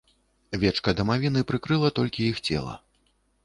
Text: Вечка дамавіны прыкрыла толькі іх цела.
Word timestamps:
Вечка 0.63 0.93
дамавіны 1.01 1.45
прыкрыла 1.53 1.95
толькі 2.01 2.27
іх 2.33 2.43
цела. 2.51 2.73